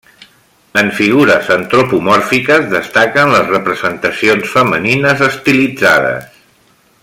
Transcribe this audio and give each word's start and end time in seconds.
En 0.81 0.87
figures 0.99 1.49
antropomòrfiques, 1.55 2.65
destaquen 2.71 3.35
les 3.35 3.45
representacions 3.53 4.55
femenines 4.57 5.23
estilitzades. 5.31 6.45